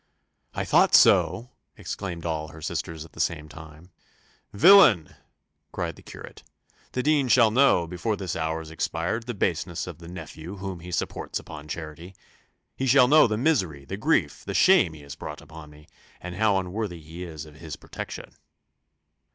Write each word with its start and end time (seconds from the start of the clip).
"I 0.55 0.65
thought 0.65 0.95
so," 0.95 1.51
exclaimed 1.77 2.25
all 2.25 2.47
her 2.47 2.61
sisters 2.63 3.05
at 3.05 3.11
the 3.13 3.19
same 3.19 3.47
time. 3.47 3.91
"Villain!" 4.51 5.13
cried 5.71 5.95
the 5.95 6.01
curate. 6.01 6.41
"The 6.93 7.03
dean 7.03 7.27
shall 7.27 7.51
know, 7.51 7.85
before 7.85 8.15
this 8.15 8.35
hour 8.35 8.61
is 8.61 8.71
expired, 8.71 9.27
the 9.27 9.35
baseness 9.35 9.85
of 9.85 9.99
the 9.99 10.07
nephew 10.07 10.55
whom 10.55 10.79
he 10.79 10.91
supports 10.91 11.37
upon 11.37 11.67
charity; 11.67 12.15
he 12.75 12.87
shall 12.87 13.07
know 13.07 13.27
the 13.27 13.37
misery, 13.37 13.85
the 13.85 13.95
grief, 13.95 14.43
the 14.43 14.55
shame 14.55 14.93
he 14.93 15.01
has 15.03 15.13
brought 15.13 15.43
on 15.51 15.69
me, 15.69 15.85
and 16.19 16.33
how 16.33 16.57
unworthy 16.57 16.99
he 16.99 17.23
is 17.23 17.45
of 17.45 17.53
his 17.57 17.75
protection." 17.75 18.31